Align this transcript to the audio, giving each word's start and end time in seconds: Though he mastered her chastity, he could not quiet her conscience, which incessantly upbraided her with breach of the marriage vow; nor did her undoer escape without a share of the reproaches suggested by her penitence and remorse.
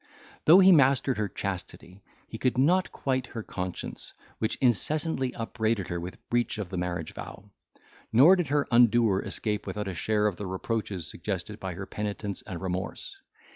Though 0.45 0.57
he 0.57 0.71
mastered 0.71 1.19
her 1.19 1.29
chastity, 1.29 2.01
he 2.27 2.39
could 2.39 2.57
not 2.57 2.91
quiet 2.91 3.27
her 3.27 3.43
conscience, 3.43 4.15
which 4.39 4.55
incessantly 4.55 5.31
upbraided 5.35 5.89
her 5.89 5.99
with 5.99 6.27
breach 6.31 6.57
of 6.57 6.69
the 6.69 6.77
marriage 6.79 7.13
vow; 7.13 7.51
nor 8.11 8.35
did 8.35 8.47
her 8.47 8.65
undoer 8.71 9.21
escape 9.23 9.67
without 9.67 9.87
a 9.87 9.93
share 9.93 10.25
of 10.25 10.37
the 10.37 10.47
reproaches 10.47 11.05
suggested 11.05 11.59
by 11.59 11.75
her 11.75 11.85
penitence 11.85 12.41
and 12.47 12.59
remorse. 12.63 13.15